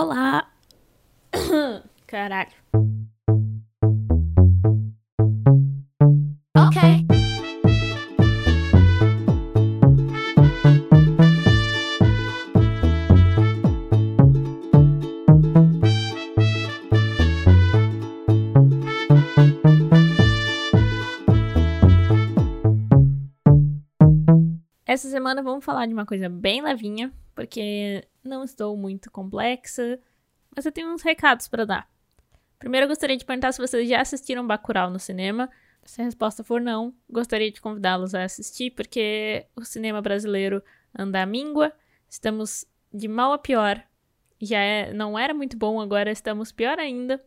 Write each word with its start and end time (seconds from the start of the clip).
Olá! 0.00 0.48
Caralho. 2.06 2.52
Ok. 6.56 6.78
Essa 24.86 25.10
semana 25.10 25.42
vamos 25.42 25.64
falar 25.64 25.86
de 25.86 25.92
uma 25.92 26.06
coisa 26.06 26.28
bem 26.28 26.62
levinha, 26.62 27.12
porque 27.34 28.06
não 28.28 28.44
estou 28.44 28.76
muito 28.76 29.10
complexa, 29.10 29.98
mas 30.54 30.66
eu 30.66 30.72
tenho 30.72 30.92
uns 30.92 31.02
recados 31.02 31.48
para 31.48 31.64
dar. 31.64 31.90
Primeiro, 32.58 32.84
eu 32.84 32.88
gostaria 32.88 33.16
de 33.16 33.24
perguntar 33.24 33.52
se 33.52 33.60
vocês 33.60 33.88
já 33.88 34.00
assistiram 34.00 34.46
Bacurau 34.46 34.90
no 34.90 34.98
cinema. 34.98 35.48
Se 35.84 36.02
a 36.02 36.04
resposta 36.04 36.44
for 36.44 36.60
não, 36.60 36.92
gostaria 37.08 37.50
de 37.50 37.60
convidá-los 37.60 38.14
a 38.14 38.24
assistir, 38.24 38.72
porque 38.72 39.46
o 39.56 39.64
cinema 39.64 40.02
brasileiro 40.02 40.62
anda 40.96 41.22
à 41.22 41.26
míngua, 41.26 41.72
estamos 42.08 42.66
de 42.92 43.08
mal 43.08 43.32
a 43.32 43.38
pior. 43.38 43.82
Já 44.40 44.58
é, 44.58 44.92
não 44.92 45.18
era 45.18 45.32
muito 45.32 45.56
bom, 45.56 45.80
agora 45.80 46.10
estamos 46.10 46.52
pior 46.52 46.78
ainda. 46.78 47.24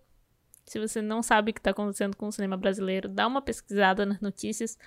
Se 0.65 0.79
você 0.79 1.01
não 1.01 1.23
sabe 1.23 1.51
o 1.51 1.53
que 1.53 1.59
está 1.59 1.71
acontecendo 1.71 2.15
com 2.15 2.27
o 2.27 2.31
cinema 2.31 2.55
brasileiro, 2.55 3.09
dá 3.09 3.25
uma 3.25 3.41
pesquisada 3.41 4.05
nas 4.05 4.20
notícias. 4.21 4.77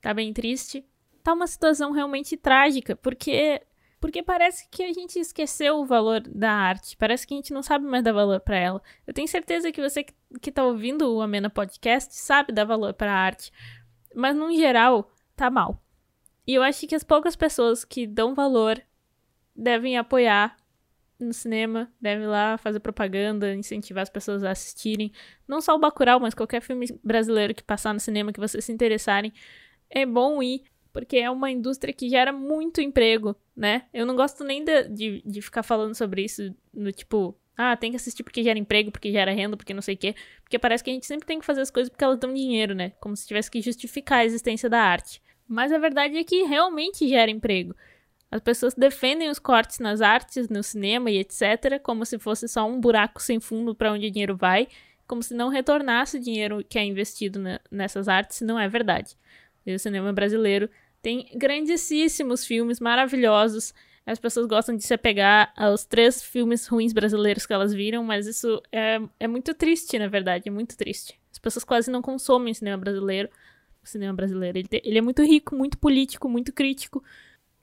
Tá 0.00 0.14
bem 0.14 0.32
triste. 0.32 0.84
Tá 1.22 1.32
uma 1.32 1.46
situação 1.46 1.92
realmente 1.92 2.36
trágica, 2.36 2.94
porque 2.94 3.62
porque 4.00 4.22
parece 4.22 4.68
que 4.70 4.82
a 4.82 4.92
gente 4.92 5.18
esqueceu 5.18 5.78
o 5.78 5.86
valor 5.86 6.20
da 6.20 6.52
arte. 6.52 6.96
Parece 6.96 7.26
que 7.26 7.34
a 7.34 7.36
gente 7.36 7.52
não 7.52 7.62
sabe 7.62 7.84
mais 7.84 8.04
dar 8.04 8.12
valor 8.12 8.40
para 8.40 8.56
ela. 8.56 8.82
Eu 9.06 9.12
tenho 9.12 9.26
certeza 9.26 9.72
que 9.72 9.80
você 9.80 10.04
que 10.40 10.52
tá 10.52 10.64
ouvindo 10.64 11.12
o 11.14 11.20
Amena 11.20 11.50
Podcast 11.50 12.14
sabe 12.14 12.52
dar 12.52 12.64
valor 12.64 12.94
para 12.94 13.12
a 13.12 13.16
arte. 13.16 13.52
Mas, 14.14 14.36
no 14.36 14.54
geral, 14.54 15.10
tá 15.34 15.50
mal. 15.50 15.82
E 16.46 16.54
eu 16.54 16.62
acho 16.62 16.86
que 16.86 16.94
as 16.94 17.02
poucas 17.02 17.36
pessoas 17.36 17.84
que 17.84 18.06
dão 18.06 18.34
valor 18.34 18.80
devem 19.54 19.98
apoiar 19.98 20.56
no 21.18 21.32
cinema, 21.32 21.92
devem 22.00 22.26
lá 22.26 22.56
fazer 22.56 22.78
propaganda, 22.78 23.52
incentivar 23.54 24.02
as 24.02 24.08
pessoas 24.08 24.44
a 24.44 24.52
assistirem. 24.52 25.12
Não 25.46 25.60
só 25.60 25.74
o 25.74 25.78
Bacurau, 25.78 26.20
mas 26.20 26.34
qualquer 26.34 26.62
filme 26.62 26.86
brasileiro 27.02 27.54
que 27.54 27.62
passar 27.62 27.92
no 27.92 28.00
cinema 28.00 28.32
que 28.32 28.40
vocês 28.40 28.64
se 28.64 28.72
interessarem. 28.72 29.32
É 29.90 30.06
bom 30.06 30.42
ir 30.42 30.62
porque 30.92 31.18
é 31.18 31.30
uma 31.30 31.50
indústria 31.50 31.92
que 31.92 32.08
gera 32.08 32.32
muito 32.32 32.80
emprego, 32.80 33.36
né? 33.56 33.84
Eu 33.92 34.06
não 34.06 34.16
gosto 34.16 34.44
nem 34.44 34.64
de, 34.64 34.88
de, 34.88 35.22
de, 35.24 35.42
ficar 35.42 35.62
falando 35.62 35.94
sobre 35.94 36.24
isso 36.24 36.54
no 36.72 36.90
tipo, 36.92 37.36
ah, 37.56 37.76
tem 37.76 37.90
que 37.90 37.96
assistir 37.96 38.22
porque 38.22 38.42
gera 38.42 38.58
emprego, 38.58 38.90
porque 38.90 39.10
gera 39.10 39.32
renda, 39.32 39.56
porque 39.56 39.74
não 39.74 39.82
sei 39.82 39.94
o 39.94 39.98
quê. 39.98 40.14
Porque 40.42 40.58
parece 40.58 40.82
que 40.82 40.90
a 40.90 40.92
gente 40.92 41.06
sempre 41.06 41.26
tem 41.26 41.38
que 41.38 41.46
fazer 41.46 41.60
as 41.60 41.70
coisas 41.70 41.90
porque 41.90 42.04
elas 42.04 42.18
dão 42.18 42.32
dinheiro, 42.32 42.74
né? 42.74 42.92
Como 43.00 43.16
se 43.16 43.26
tivesse 43.26 43.50
que 43.50 43.60
justificar 43.60 44.20
a 44.20 44.24
existência 44.24 44.68
da 44.68 44.80
arte. 44.80 45.20
Mas 45.46 45.72
a 45.72 45.78
verdade 45.78 46.16
é 46.16 46.24
que 46.24 46.44
realmente 46.44 47.08
gera 47.08 47.30
emprego. 47.30 47.74
As 48.30 48.42
pessoas 48.42 48.74
defendem 48.74 49.30
os 49.30 49.38
cortes 49.38 49.78
nas 49.78 50.00
artes, 50.02 50.48
no 50.48 50.62
cinema 50.62 51.10
e 51.10 51.18
etc., 51.18 51.80
como 51.82 52.04
se 52.04 52.18
fosse 52.18 52.46
só 52.46 52.68
um 52.68 52.78
buraco 52.78 53.22
sem 53.22 53.40
fundo 53.40 53.74
para 53.74 53.92
onde 53.92 54.06
o 54.06 54.10
dinheiro 54.10 54.36
vai, 54.36 54.68
como 55.06 55.22
se 55.22 55.32
não 55.32 55.48
retornasse 55.48 56.18
o 56.18 56.20
dinheiro 56.20 56.62
que 56.68 56.78
é 56.78 56.84
investido 56.84 57.38
na, 57.38 57.58
nessas 57.70 58.06
artes, 58.06 58.42
não 58.42 58.58
é 58.58 58.68
verdade. 58.68 59.16
O 59.74 59.78
cinema 59.78 60.12
brasileiro 60.12 60.68
tem 61.02 61.28
grandíssimos 61.34 62.44
filmes 62.44 62.80
maravilhosos. 62.80 63.72
As 64.06 64.18
pessoas 64.18 64.46
gostam 64.46 64.76
de 64.76 64.84
se 64.84 64.94
apegar 64.94 65.52
aos 65.56 65.84
três 65.84 66.22
filmes 66.22 66.66
ruins 66.66 66.92
brasileiros 66.92 67.44
que 67.44 67.52
elas 67.52 67.74
viram, 67.74 68.02
mas 68.02 68.26
isso 68.26 68.62
é, 68.72 68.98
é 69.20 69.28
muito 69.28 69.52
triste, 69.54 69.98
na 69.98 70.08
verdade, 70.08 70.48
é 70.48 70.50
muito 70.50 70.76
triste. 70.76 71.18
As 71.30 71.38
pessoas 71.38 71.64
quase 71.64 71.90
não 71.90 72.00
consomem 72.00 72.54
cinema 72.54 72.78
brasileiro. 72.78 73.28
O 73.82 73.86
cinema 73.86 74.14
brasileiro, 74.14 74.58
ele, 74.58 74.68
ele 74.72 74.98
é 74.98 75.02
muito 75.02 75.22
rico, 75.22 75.54
muito 75.54 75.78
político, 75.78 76.28
muito 76.28 76.52
crítico, 76.52 77.02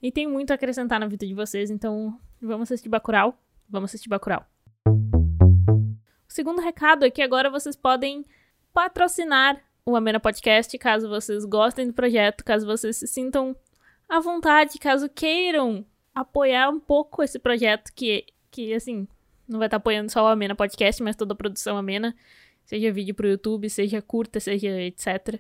e 0.02 0.12
tem 0.12 0.28
muito 0.28 0.52
a 0.52 0.54
acrescentar 0.54 1.00
na 1.00 1.08
vida 1.08 1.26
de 1.26 1.34
vocês, 1.34 1.72
então 1.72 2.20
vamos 2.42 2.72
assistir 2.72 2.90
Bacurau. 2.90 3.38
Vamos 3.68 3.90
assistir 3.90 4.08
Bacurau. 4.08 4.46
O 4.88 6.32
segundo 6.36 6.62
recado 6.62 7.06
é 7.06 7.10
que 7.10 7.22
agora 7.22 7.50
vocês 7.50 7.76
podem 7.76 8.24
patrocinar 8.72 9.60
o 9.88 9.96
Amena 9.96 10.20
Podcast, 10.20 10.76
caso 10.80 11.08
vocês 11.08 11.46
gostem 11.46 11.86
do 11.86 11.94
projeto, 11.94 12.44
caso 12.44 12.66
vocês 12.66 12.98
se 12.98 13.08
sintam 13.08 13.56
à 14.10 14.20
vontade, 14.20 14.80
caso 14.80 15.08
queiram 15.08 15.86
apoiar 16.14 16.70
um 16.70 16.80
pouco 16.80 17.22
esse 17.22 17.38
projeto 17.38 17.94
que, 17.94 18.26
que 18.50 18.74
assim, 18.74 19.08
não 19.48 19.60
vai 19.60 19.68
estar 19.68 19.78
apoiando 19.78 20.12
só 20.12 20.24
o 20.24 20.28
Amena 20.28 20.56
Podcast, 20.56 21.04
mas 21.04 21.16
toda 21.16 21.34
a 21.34 21.38
produção 21.38 21.78
Amena, 21.78 22.16
seja 22.64 22.92
vídeo 22.92 23.14
pro 23.14 23.28
YouTube, 23.28 23.70
seja 23.70 24.02
curta, 24.02 24.40
seja 24.40 24.70
etc. 24.82 25.40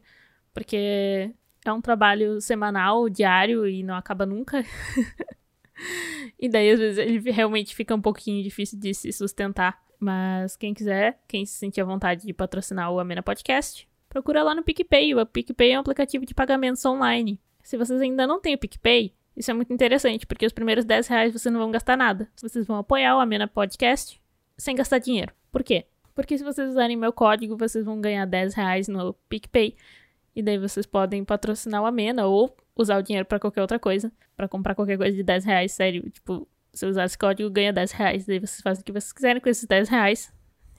Porque 0.53 1.31
é 1.65 1.73
um 1.73 1.81
trabalho 1.81 2.39
semanal, 2.39 3.09
diário 3.09 3.67
e 3.67 3.81
não 3.81 3.95
acaba 3.95 4.27
nunca. 4.27 4.63
e 6.39 6.47
daí, 6.47 6.69
às 6.69 6.79
vezes, 6.79 6.99
ele 6.99 7.31
realmente 7.31 7.75
fica 7.75 7.95
um 7.95 8.01
pouquinho 8.01 8.43
difícil 8.43 8.79
de 8.79 8.93
se 8.93 9.11
sustentar. 9.11 9.83
Mas 9.99 10.55
quem 10.55 10.71
quiser, 10.71 11.19
quem 11.27 11.47
se 11.47 11.53
sentir 11.53 11.81
à 11.81 11.85
vontade 11.85 12.27
de 12.27 12.33
patrocinar 12.33 12.91
o 12.91 12.99
Amena 12.99 13.23
Podcast, 13.23 13.87
procura 14.15 14.43
lá 14.43 14.55
no 14.55 14.63
PicPay. 14.63 15.13
O 15.13 15.25
PicPay 15.25 15.71
é 15.71 15.77
um 15.77 15.81
aplicativo 15.81 16.25
de 16.25 16.33
pagamentos 16.33 16.85
online. 16.85 17.37
Se 17.61 17.75
vocês 17.75 17.99
ainda 17.99 18.25
não 18.25 18.39
têm 18.39 18.55
o 18.55 18.57
PicPay, 18.57 19.13
isso 19.35 19.51
é 19.51 19.53
muito 19.53 19.73
interessante, 19.73 20.25
porque 20.25 20.45
os 20.45 20.53
primeiros 20.53 20.85
10 20.85 21.07
reais 21.07 21.33
vocês 21.33 21.51
não 21.51 21.59
vão 21.59 21.69
gastar 21.69 21.97
nada. 21.97 22.29
Vocês 22.41 22.65
vão 22.65 22.77
apoiar 22.77 23.17
o 23.17 23.19
Amena 23.19 23.45
Podcast 23.45 24.21
sem 24.57 24.73
gastar 24.73 24.99
dinheiro. 24.99 25.33
Por 25.51 25.63
quê? 25.65 25.85
Porque 26.13 26.37
se 26.37 26.45
vocês 26.45 26.69
usarem 26.69 26.95
meu 26.95 27.11
código, 27.11 27.57
vocês 27.57 27.83
vão 27.83 27.99
ganhar 27.99 28.25
10 28.25 28.53
reais 28.53 28.87
no 28.87 29.13
PicPay. 29.27 29.75
E 30.33 30.41
daí 30.41 30.57
vocês 30.57 30.85
podem 30.85 31.25
patrocinar 31.25 31.83
o 31.83 31.85
Amena 31.85 32.25
ou 32.25 32.55
usar 32.73 32.97
o 32.97 33.03
dinheiro 33.03 33.25
para 33.25 33.37
qualquer 33.39 33.61
outra 33.61 33.77
coisa. 33.77 34.13
para 34.37 34.47
comprar 34.47 34.75
qualquer 34.75 34.97
coisa 34.97 35.13
de 35.13 35.23
10 35.23 35.43
reais, 35.43 35.73
sério. 35.73 36.09
Tipo, 36.09 36.47
se 36.71 36.85
usar 36.85 37.03
esse 37.03 37.17
código, 37.17 37.49
ganha 37.49 37.73
10 37.73 37.91
reais. 37.91 38.25
Daí 38.25 38.39
vocês 38.39 38.61
fazem 38.61 38.81
o 38.81 38.85
que 38.85 38.93
vocês 38.93 39.11
quiserem 39.11 39.41
com 39.41 39.49
esses 39.49 39.65
10 39.65 39.89
reais. 39.89 40.33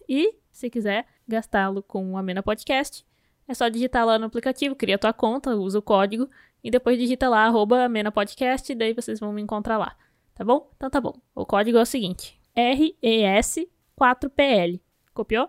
E, 0.08 0.34
se 0.50 0.70
quiser, 0.70 1.04
gastá-lo 1.28 1.82
com 1.82 2.12
o 2.12 2.16
Amena 2.16 2.42
Podcast, 2.42 3.04
é 3.48 3.54
só 3.54 3.68
digitar 3.68 4.04
lá 4.04 4.18
no 4.18 4.26
aplicativo, 4.26 4.74
cria 4.74 4.98
tua 4.98 5.12
conta, 5.12 5.54
usa 5.54 5.78
o 5.78 5.82
código 5.82 6.28
e 6.62 6.70
depois 6.70 6.98
digita 6.98 7.28
lá 7.28 7.46
arroba 7.46 7.88
daí 8.76 8.92
vocês 8.92 9.20
vão 9.20 9.32
me 9.32 9.40
encontrar 9.40 9.78
lá. 9.78 9.96
Tá 10.34 10.44
bom? 10.44 10.70
Então 10.76 10.90
tá 10.90 11.00
bom. 11.00 11.14
O 11.34 11.46
código 11.46 11.78
é 11.78 11.82
o 11.82 11.86
seguinte: 11.86 12.38
RES4PL. 12.56 14.80
Copiou? 15.14 15.48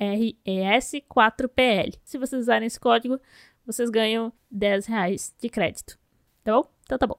RES4PL. 0.00 1.98
Se 2.02 2.18
vocês 2.18 2.42
usarem 2.42 2.66
esse 2.66 2.80
código, 2.80 3.20
vocês 3.64 3.90
ganham 3.90 4.32
10 4.50 4.86
reais 4.86 5.32
de 5.40 5.48
crédito. 5.48 5.96
Tá 6.42 6.52
bom? 6.52 6.68
Então 6.84 6.98
tá 6.98 7.06
bom. 7.06 7.18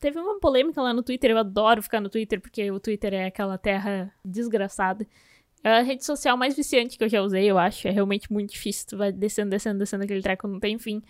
Teve 0.00 0.18
uma 0.18 0.38
polêmica 0.38 0.82
lá 0.82 0.92
no 0.92 1.02
Twitter, 1.02 1.30
eu 1.30 1.38
adoro 1.38 1.82
ficar 1.82 2.00
no 2.00 2.10
Twitter, 2.10 2.40
porque 2.40 2.70
o 2.70 2.78
Twitter 2.78 3.14
é 3.14 3.26
aquela 3.26 3.56
terra 3.56 4.12
desgraçada. 4.24 5.06
É 5.64 5.78
a 5.78 5.80
rede 5.80 6.04
social 6.04 6.36
mais 6.36 6.54
viciante 6.54 6.98
que 6.98 7.02
eu 7.02 7.08
já 7.08 7.22
usei, 7.22 7.50
eu 7.50 7.56
acho. 7.56 7.88
É 7.88 7.90
realmente 7.90 8.30
muito 8.30 8.52
difícil. 8.52 8.86
Tu 8.86 8.98
vai 8.98 9.10
descendo, 9.10 9.48
descendo, 9.48 9.78
descendo 9.78 10.04
aquele 10.04 10.20
treco, 10.20 10.46
não 10.46 10.60
tem 10.60 10.78
fim. 10.78 11.02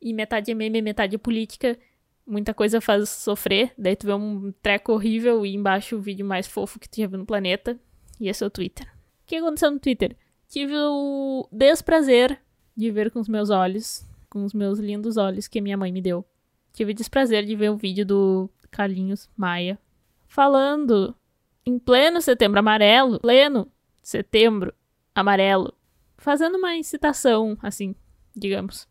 E 0.00 0.14
metade 0.14 0.48
é 0.48 0.54
meme, 0.54 0.80
metade 0.80 1.16
é 1.16 1.18
política. 1.18 1.76
Muita 2.24 2.54
coisa 2.54 2.80
faz 2.80 3.08
sofrer. 3.08 3.72
Daí 3.76 3.96
tu 3.96 4.06
vê 4.06 4.14
um 4.14 4.52
treco 4.62 4.92
horrível 4.92 5.44
e 5.44 5.56
embaixo 5.56 5.96
o 5.96 6.00
vídeo 6.00 6.24
mais 6.24 6.46
fofo 6.46 6.78
que 6.78 6.88
tu 6.88 7.00
já 7.00 7.08
viu 7.08 7.18
no 7.18 7.26
planeta. 7.26 7.76
E 8.20 8.28
esse 8.28 8.44
é 8.44 8.46
o 8.46 8.50
Twitter. 8.50 8.86
O 8.86 9.26
que 9.26 9.34
aconteceu 9.34 9.72
no 9.72 9.80
Twitter? 9.80 10.16
Tive 10.48 10.74
o 10.76 11.48
desprazer 11.50 12.40
de 12.76 12.92
ver 12.92 13.10
com 13.10 13.18
os 13.18 13.28
meus 13.28 13.50
olhos, 13.50 14.08
com 14.28 14.44
os 14.44 14.54
meus 14.54 14.78
lindos 14.78 15.16
olhos 15.16 15.48
que 15.48 15.60
minha 15.60 15.76
mãe 15.76 15.90
me 15.90 16.00
deu. 16.00 16.24
Tive 16.72 16.92
o 16.92 16.94
desprazer 16.94 17.44
de 17.44 17.56
ver 17.56 17.70
o 17.70 17.76
vídeo 17.76 18.06
do 18.06 18.48
Carlinhos 18.70 19.28
Maia 19.36 19.76
falando 20.28 21.12
em 21.66 21.76
pleno 21.76 22.20
setembro 22.20 22.60
amarelo, 22.60 23.18
pleno 23.18 23.66
setembro 24.02 24.74
amarelo, 25.14 25.74
fazendo 26.16 26.56
uma 26.56 26.76
incitação, 26.76 27.56
assim, 27.62 27.94
digamos. 28.34 28.88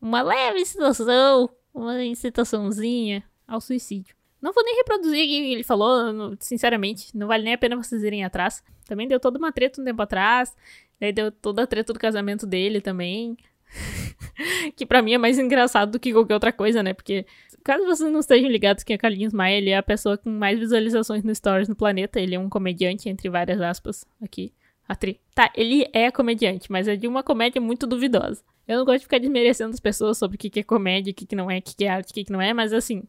Uma 0.00 0.22
leve 0.22 0.60
incitação, 0.60 1.50
uma 1.74 2.04
incitaçãozinha 2.04 3.24
ao 3.46 3.60
suicídio. 3.60 4.14
Não 4.40 4.52
vou 4.52 4.64
nem 4.64 4.76
reproduzir 4.76 5.22
o 5.22 5.28
que 5.28 5.52
ele 5.52 5.62
falou, 5.62 6.34
sinceramente, 6.40 7.16
não 7.16 7.26
vale 7.26 7.44
nem 7.44 7.52
a 7.52 7.58
pena 7.58 7.76
vocês 7.76 8.02
irem 8.02 8.24
atrás. 8.24 8.62
Também 8.86 9.06
deu 9.06 9.20
toda 9.20 9.38
uma 9.38 9.52
treta 9.52 9.80
um 9.80 9.84
tempo 9.84 10.00
atrás, 10.00 10.56
daí 10.98 11.12
deu 11.12 11.30
toda 11.30 11.62
a 11.62 11.66
treta 11.66 11.92
do 11.92 11.98
casamento 11.98 12.46
dele 12.46 12.80
também. 12.80 13.36
que 14.76 14.86
para 14.86 15.02
mim 15.02 15.12
é 15.12 15.18
mais 15.18 15.38
engraçado 15.38 15.92
do 15.92 16.00
que 16.00 16.12
qualquer 16.12 16.34
outra 16.34 16.52
coisa, 16.52 16.82
né? 16.82 16.94
Porque, 16.94 17.26
caso 17.62 17.84
vocês 17.84 18.10
não 18.12 18.20
estejam 18.20 18.50
ligados 18.50 18.84
que 18.84 18.92
é 18.92 18.98
Carlinhos 18.98 19.32
Maia, 19.32 19.58
ele 19.58 19.70
é 19.70 19.76
a 19.76 19.82
pessoa 19.82 20.16
com 20.16 20.30
mais 20.30 20.58
visualizações 20.58 21.22
no 21.22 21.34
Stories 21.34 21.68
no 21.68 21.76
planeta. 21.76 22.20
Ele 22.20 22.34
é 22.34 22.38
um 22.38 22.48
comediante, 22.48 23.08
entre 23.08 23.28
várias 23.28 23.60
aspas, 23.60 24.04
aqui. 24.22 24.52
Atri. 24.88 25.20
Tá, 25.34 25.52
ele 25.54 25.88
é 25.92 26.10
comediante, 26.10 26.70
mas 26.70 26.88
é 26.88 26.96
de 26.96 27.06
uma 27.06 27.22
comédia 27.22 27.60
muito 27.60 27.86
duvidosa. 27.86 28.42
Eu 28.66 28.78
não 28.78 28.84
gosto 28.84 28.98
de 28.98 29.04
ficar 29.04 29.18
desmerecendo 29.18 29.70
as 29.70 29.80
pessoas 29.80 30.18
sobre 30.18 30.36
o 30.36 30.38
que 30.38 30.58
é 30.58 30.62
comédia, 30.62 31.12
o 31.12 31.14
que 31.14 31.36
não 31.36 31.50
é, 31.50 31.58
o 31.58 31.62
que 31.62 31.84
é 31.84 31.88
arte, 31.88 32.10
o 32.10 32.14
que 32.14 32.32
não 32.32 32.40
é, 32.40 32.52
mas 32.52 32.72
assim, 32.72 33.04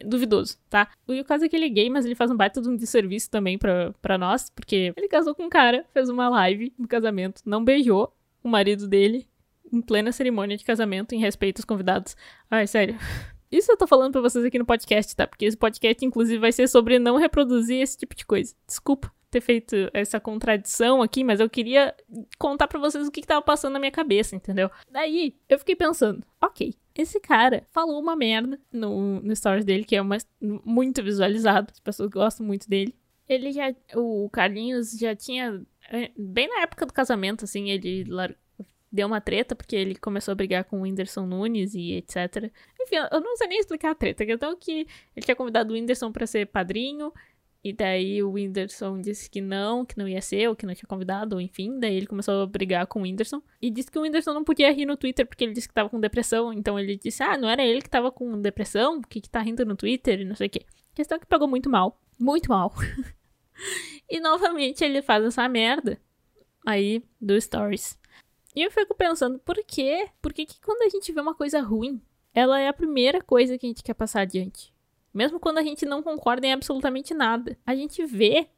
duvidoso, 0.00 0.58
tá? 0.68 0.90
E 1.08 1.20
o 1.20 1.24
caso 1.24 1.44
é 1.44 1.48
que 1.48 1.56
ele 1.56 1.66
é 1.66 1.68
gay, 1.68 1.90
mas 1.90 2.04
ele 2.04 2.14
faz 2.14 2.30
um 2.30 2.36
baita 2.36 2.60
de 2.60 2.68
um 2.68 2.76
desserviço 2.76 3.30
também 3.30 3.58
pra, 3.58 3.92
pra 4.00 4.18
nós, 4.18 4.50
porque 4.50 4.92
ele 4.96 5.08
casou 5.08 5.34
com 5.34 5.44
um 5.44 5.48
cara, 5.48 5.84
fez 5.92 6.08
uma 6.08 6.28
live 6.28 6.72
no 6.78 6.88
casamento, 6.88 7.42
não 7.44 7.64
beijou 7.64 8.14
o 8.42 8.48
marido 8.48 8.88
dele 8.88 9.26
em 9.72 9.80
plena 9.80 10.12
cerimônia 10.12 10.56
de 10.56 10.64
casamento, 10.64 11.14
em 11.14 11.18
respeito 11.18 11.58
aos 11.58 11.64
convidados. 11.64 12.16
Ai, 12.50 12.66
sério. 12.66 12.96
Isso 13.56 13.72
eu 13.72 13.76
tô 13.76 13.86
falando 13.86 14.12
pra 14.12 14.20
vocês 14.20 14.44
aqui 14.44 14.58
no 14.58 14.66
podcast, 14.66 15.16
tá? 15.16 15.26
Porque 15.26 15.46
esse 15.46 15.56
podcast, 15.56 16.04
inclusive, 16.04 16.38
vai 16.38 16.52
ser 16.52 16.68
sobre 16.68 16.98
não 16.98 17.16
reproduzir 17.16 17.80
esse 17.80 17.96
tipo 17.96 18.14
de 18.14 18.26
coisa. 18.26 18.54
Desculpa 18.66 19.10
ter 19.30 19.40
feito 19.40 19.74
essa 19.94 20.20
contradição 20.20 21.00
aqui, 21.00 21.24
mas 21.24 21.40
eu 21.40 21.48
queria 21.48 21.94
contar 22.38 22.68
para 22.68 22.78
vocês 22.78 23.08
o 23.08 23.10
que, 23.10 23.22
que 23.22 23.26
tava 23.26 23.40
passando 23.42 23.72
na 23.72 23.78
minha 23.78 23.90
cabeça, 23.90 24.36
entendeu? 24.36 24.70
Daí, 24.90 25.34
eu 25.48 25.58
fiquei 25.58 25.74
pensando, 25.74 26.22
ok, 26.40 26.74
esse 26.94 27.18
cara 27.18 27.64
falou 27.72 27.98
uma 28.00 28.14
merda 28.14 28.60
no, 28.70 29.20
no 29.20 29.34
stories 29.34 29.64
dele, 29.64 29.84
que 29.84 29.96
é 29.96 30.02
uma, 30.02 30.18
muito 30.40 31.02
visualizado, 31.02 31.72
as 31.72 31.80
pessoas 31.80 32.10
gostam 32.10 32.46
muito 32.46 32.68
dele. 32.68 32.94
Ele 33.26 33.52
já, 33.52 33.74
o 33.94 34.28
Carlinhos 34.30 34.92
já 34.92 35.16
tinha, 35.16 35.62
é, 35.90 36.10
bem 36.16 36.46
na 36.48 36.60
época 36.60 36.86
do 36.86 36.92
casamento, 36.92 37.44
assim, 37.44 37.70
ele 37.70 38.04
deu 38.96 39.06
uma 39.06 39.20
treta 39.20 39.54
porque 39.54 39.76
ele 39.76 39.94
começou 39.94 40.32
a 40.32 40.34
brigar 40.34 40.64
com 40.64 40.78
o 40.78 40.82
Whindersson 40.82 41.26
Nunes 41.26 41.74
e 41.74 41.92
etc. 41.92 42.50
Enfim, 42.80 42.96
eu 43.12 43.20
não 43.20 43.36
sei 43.36 43.46
nem 43.46 43.58
explicar 43.58 43.90
a 43.90 43.94
treta. 43.94 44.24
É 44.24 44.26
que 44.56 44.86
ele 45.14 45.24
tinha 45.24 45.36
convidado 45.36 45.72
o 45.72 45.76
Whindersson 45.76 46.10
para 46.10 46.26
ser 46.26 46.46
padrinho. 46.46 47.12
E 47.62 47.72
daí 47.72 48.22
o 48.22 48.30
Whindersson 48.32 49.00
disse 49.00 49.28
que 49.28 49.40
não, 49.40 49.84
que 49.84 49.98
não 49.98 50.06
ia 50.06 50.20
ser, 50.22 50.48
ou 50.48 50.54
que 50.54 50.64
não 50.64 50.74
tinha 50.74 50.86
convidado, 50.88 51.40
enfim. 51.40 51.78
Daí 51.78 51.96
ele 51.96 52.06
começou 52.06 52.42
a 52.42 52.46
brigar 52.46 52.86
com 52.86 53.00
o 53.00 53.02
Whindersson. 53.02 53.42
E 53.60 53.70
disse 53.70 53.90
que 53.90 53.98
o 53.98 54.02
Whindersson 54.02 54.32
não 54.32 54.44
podia 54.44 54.72
rir 54.72 54.86
no 54.86 54.96
Twitter 54.96 55.26
porque 55.26 55.44
ele 55.44 55.52
disse 55.52 55.68
que 55.68 55.74
tava 55.74 55.90
com 55.90 56.00
depressão. 56.00 56.52
Então 56.52 56.78
ele 56.78 56.96
disse, 56.96 57.22
ah, 57.22 57.36
não 57.36 57.48
era 57.48 57.64
ele 57.64 57.82
que 57.82 57.90
tava 57.90 58.10
com 58.10 58.40
depressão? 58.40 59.00
Por 59.00 59.08
que, 59.08 59.20
que 59.20 59.28
tá 59.28 59.40
rindo 59.40 59.64
no 59.64 59.76
Twitter? 59.76 60.20
E 60.20 60.24
não 60.24 60.36
sei 60.36 60.46
o 60.46 60.50
quê. 60.50 60.64
Questão 60.94 61.18
que 61.18 61.26
pegou 61.26 61.46
muito 61.46 61.68
mal. 61.68 62.00
Muito 62.18 62.48
mal. 62.48 62.72
e 64.08 64.20
novamente 64.20 64.84
ele 64.84 65.02
faz 65.02 65.24
essa 65.24 65.48
merda 65.48 66.00
aí 66.64 67.02
do 67.20 67.40
Stories. 67.40 67.98
E 68.56 68.62
eu 68.62 68.70
fico 68.70 68.94
pensando, 68.94 69.38
por 69.38 69.62
quê? 69.66 70.08
Por 70.22 70.32
que, 70.32 70.46
que 70.46 70.58
quando 70.62 70.80
a 70.80 70.88
gente 70.88 71.12
vê 71.12 71.20
uma 71.20 71.34
coisa 71.34 71.60
ruim, 71.60 72.00
ela 72.32 72.58
é 72.58 72.68
a 72.68 72.72
primeira 72.72 73.20
coisa 73.20 73.58
que 73.58 73.66
a 73.66 73.68
gente 73.68 73.82
quer 73.82 73.92
passar 73.92 74.22
adiante? 74.22 74.72
Mesmo 75.12 75.38
quando 75.38 75.58
a 75.58 75.62
gente 75.62 75.84
não 75.84 76.02
concorda 76.02 76.46
em 76.46 76.54
absolutamente 76.54 77.12
nada. 77.12 77.58
A 77.66 77.76
gente 77.76 78.02
vê, 78.06 78.48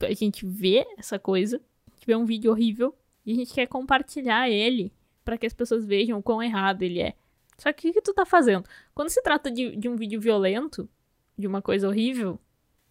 a 0.00 0.14
gente 0.14 0.46
vê 0.46 0.86
essa 0.96 1.18
coisa, 1.18 1.60
a 1.86 1.94
gente 1.94 2.06
vê 2.06 2.16
um 2.16 2.24
vídeo 2.24 2.50
horrível 2.50 2.96
e 3.26 3.32
a 3.32 3.34
gente 3.34 3.52
quer 3.52 3.66
compartilhar 3.66 4.48
ele 4.48 4.90
para 5.26 5.36
que 5.36 5.46
as 5.46 5.52
pessoas 5.52 5.84
vejam 5.84 6.18
o 6.18 6.22
quão 6.22 6.42
errado 6.42 6.82
ele 6.82 7.00
é. 7.00 7.14
Só 7.58 7.70
que 7.70 7.90
o 7.90 7.92
que 7.92 8.00
tu 8.00 8.14
tá 8.14 8.24
fazendo? 8.24 8.66
Quando 8.94 9.10
se 9.10 9.20
trata 9.20 9.50
de, 9.50 9.76
de 9.76 9.90
um 9.90 9.96
vídeo 9.96 10.18
violento, 10.18 10.88
de 11.36 11.46
uma 11.46 11.60
coisa 11.60 11.86
horrível, 11.86 12.40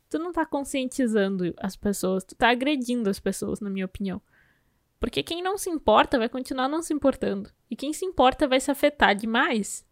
tu 0.07 0.19
não 0.19 0.31
tá 0.31 0.45
conscientizando 0.45 1.51
as 1.57 1.75
pessoas, 1.75 2.23
tu 2.23 2.35
tá 2.35 2.49
agredindo 2.49 3.09
as 3.09 3.19
pessoas, 3.19 3.59
na 3.59 3.71
minha 3.71 3.85
opinião. 3.85 4.21
Porque 4.99 5.21
quem 5.21 5.43
não 5.43 5.57
se 5.57 5.69
importa 5.69 6.17
vai 6.17 6.27
continuar 6.27 6.67
não 6.67 6.81
se 6.81 6.93
importando. 6.93 7.51
E 7.69 7.75
quem 7.75 7.93
se 7.93 8.05
importa 8.05 8.47
vai 8.47 8.59
se 8.59 8.71
afetar 8.71 9.15
demais. 9.15 9.85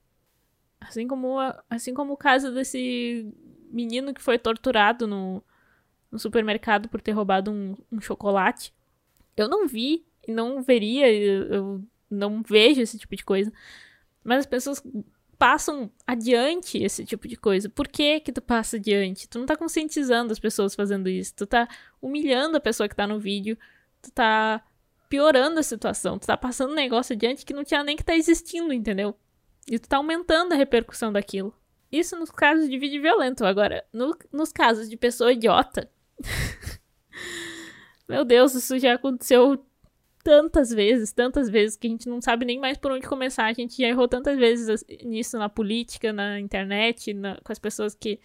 Assim 0.82 1.08
como, 1.08 1.38
assim 1.70 1.94
como 1.94 2.14
o 2.14 2.18
caso 2.18 2.52
desse 2.54 3.32
menino 3.70 4.14
que 4.14 4.22
foi 4.22 4.38
torturado 4.38 5.06
no, 5.08 5.44
no 6.12 6.18
supermercado 6.18 6.90
por 6.90 7.02
ter 7.02 7.12
roubado 7.12 7.52
um, 7.52 7.76
um 7.92 8.02
chocolate. 8.02 8.74
Eu 9.38 9.48
não 9.48 9.68
vi 9.68 10.06
não 10.28 10.62
veria, 10.62 11.12
eu 11.12 11.84
não 12.10 12.42
vejo 12.42 12.82
esse 12.82 12.98
tipo 12.98 13.16
de 13.16 13.24
coisa. 13.24 13.52
Mas 14.24 14.40
as 14.40 14.46
pessoas 14.46 14.84
passam 15.38 15.92
adiante 16.06 16.78
esse 16.78 17.06
tipo 17.06 17.28
de 17.28 17.36
coisa. 17.36 17.70
Por 17.70 17.88
que 17.88 18.20
que 18.20 18.32
tu 18.32 18.42
passa 18.42 18.78
adiante? 18.78 19.28
Tu 19.28 19.38
não 19.38 19.46
tá 19.46 19.56
conscientizando 19.56 20.32
as 20.32 20.40
pessoas 20.40 20.76
fazendo 20.76 21.10
isso. 21.10 21.36
Tu 21.36 21.46
tá 21.46 21.68
humilhando 22.02 22.58
a 22.58 22.62
pessoa 22.62 22.90
que 22.90 22.96
tá 22.96 23.06
no 23.06 23.20
vídeo. 23.20 23.58
Tu 24.02 24.12
tá 24.12 24.64
piorando 25.10 25.60
a 25.60 25.64
situação. 25.64 26.18
Tu 26.18 26.28
tá 26.28 26.38
passando 26.38 26.72
um 26.72 26.76
negócio 26.76 27.14
adiante 27.14 27.46
que 27.46 27.54
não 27.54 27.64
tinha 27.64 27.84
nem 27.84 27.96
que 27.96 28.04
tá 28.04 28.16
existindo, 28.16 28.74
entendeu? 28.74 29.16
E 29.68 29.80
tu 29.80 29.88
tá 29.88 29.98
aumentando 29.98 30.54
a 30.54 30.56
repercussão 30.56 31.12
daquilo. 31.12 31.54
Isso 31.92 32.18
nos 32.18 32.30
casos 32.30 32.70
de 32.70 32.78
vídeo 32.78 33.02
violento. 33.02 33.46
Agora, 33.46 33.84
no, 33.92 34.16
nos 34.32 34.52
casos 34.52 34.90
de 34.90 34.98
pessoa 34.98 35.34
idiota. 35.34 35.90
Meu 38.08 38.24
Deus, 38.24 38.54
isso 38.54 38.78
já 38.78 38.94
aconteceu 38.94 39.66
tantas 40.24 40.70
vezes, 40.70 41.12
tantas 41.12 41.50
vezes, 41.50 41.78
que 41.78 41.88
a 41.88 41.90
gente 41.90 42.10
não 42.10 42.22
sabe 42.22 42.46
nem 42.46 42.60
mais 42.60 42.78
por 42.78 42.92
onde 42.92 43.08
começar. 43.08 43.46
A 43.46 43.54
gente 43.54 43.78
já 43.78 43.88
errou 43.88 44.08
tantas 44.08 44.38
vezes 44.38 44.84
nisso 45.04 45.38
na 45.38 45.50
política, 45.50 46.12
na 46.12 46.40
internet, 46.40 47.14
na, 47.14 47.40
com 47.44 47.52
as 47.52 47.60
pessoas 47.60 47.96
que. 47.96 48.20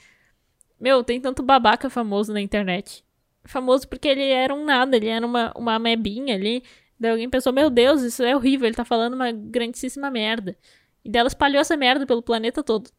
Meu, 0.79 1.05
tem 1.05 1.21
tanto 1.21 1.43
babaca 1.43 1.91
famoso 1.91 2.33
na 2.33 2.41
internet 2.41 3.05
famoso 3.45 3.89
porque 3.89 4.09
ele 4.09 4.25
era 4.25 4.55
um 4.55 4.65
nada, 4.65 4.97
ele 4.97 5.09
era 5.09 5.25
uma, 5.25 5.53
uma 5.57 5.75
amebinha 5.75 6.35
ali. 6.35 6.63
Daí 6.99 7.11
alguém 7.13 7.31
pensou, 7.31 7.53
meu 7.53 7.71
Deus, 7.71 8.03
isso 8.03 8.23
é 8.23 8.37
horrível, 8.37 8.67
ele 8.67 8.77
tá 8.77 8.85
falando 8.85 9.15
uma 9.15 9.33
grandíssima 9.33 10.11
merda. 10.11 10.57
E 11.05 11.11
dela 11.11 11.29
espalhou 11.29 11.61
essa 11.61 11.77
merda 11.77 12.07
pelo 12.07 12.23
planeta 12.23 12.63
todo. 12.63 12.91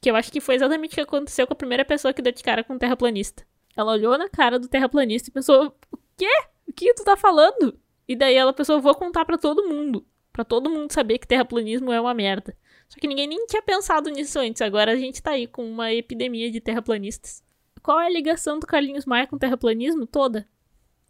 Que 0.00 0.10
eu 0.10 0.16
acho 0.16 0.30
que 0.30 0.40
foi 0.40 0.54
exatamente 0.54 0.92
o 0.92 0.94
que 0.94 1.00
aconteceu 1.00 1.46
com 1.46 1.52
a 1.52 1.56
primeira 1.56 1.84
pessoa 1.84 2.14
que 2.14 2.22
deu 2.22 2.32
de 2.32 2.42
cara 2.42 2.62
com 2.62 2.74
um 2.74 2.78
terraplanista. 2.78 3.44
Ela 3.76 3.92
olhou 3.92 4.16
na 4.16 4.28
cara 4.28 4.58
do 4.58 4.68
terraplanista 4.68 5.28
e 5.28 5.32
pensou, 5.32 5.74
o 5.92 5.98
quê? 6.16 6.28
O 6.66 6.72
que 6.72 6.94
tu 6.94 7.04
tá 7.04 7.16
falando? 7.16 7.78
E 8.08 8.14
daí 8.14 8.36
ela 8.36 8.52
pensou, 8.52 8.80
vou 8.80 8.94
contar 8.94 9.24
para 9.24 9.36
todo 9.36 9.68
mundo. 9.68 10.06
para 10.32 10.44
todo 10.44 10.70
mundo 10.70 10.92
saber 10.92 11.18
que 11.18 11.26
terraplanismo 11.26 11.90
é 11.90 12.00
uma 12.00 12.12
merda. 12.14 12.56
Só 12.88 13.00
que 13.00 13.08
ninguém 13.08 13.26
nem 13.26 13.46
tinha 13.46 13.62
pensado 13.62 14.10
nisso 14.10 14.38
antes. 14.38 14.62
Agora 14.62 14.92
a 14.92 14.96
gente 14.96 15.22
tá 15.22 15.32
aí 15.32 15.46
com 15.46 15.68
uma 15.68 15.92
epidemia 15.92 16.50
de 16.50 16.60
terraplanistas. 16.60 17.42
Qual 17.86 18.00
é 18.00 18.06
a 18.06 18.10
ligação 18.10 18.58
do 18.58 18.66
Carlinhos 18.66 19.06
Maia 19.06 19.28
com 19.28 19.36
o 19.36 19.38
terraplanismo? 19.38 20.08
Toda. 20.08 20.48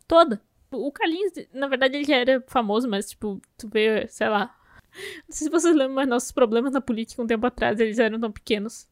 Toda. 0.07 0.43
O 0.71 0.93
Carlinhos, 0.93 1.33
na 1.51 1.69
verdade, 1.69 1.97
ele 1.97 2.05
já 2.05 2.17
era 2.17 2.45
famoso, 2.47 2.87
mas, 2.87 3.09
tipo, 3.09 3.41
tu 3.57 3.67
vê, 3.67 4.07
sei 4.09 4.29
lá. 4.29 4.55
Não 5.27 5.31
sei 5.35 5.47
se 5.47 5.51
vocês 5.51 5.75
lembram, 5.75 5.95
mas 5.95 6.07
nossos 6.07 6.31
problemas 6.33 6.75
na 6.75 6.81
política 6.83 7.23
um 7.23 7.27
tempo 7.27 7.47
atrás, 7.47 7.81
eles 7.81 7.99
eram 7.99 8.21
tão 8.21 8.31
pequenos. 8.31 8.87